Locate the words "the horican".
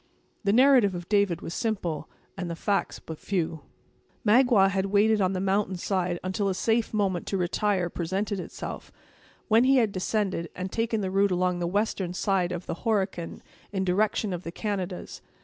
12.65-13.41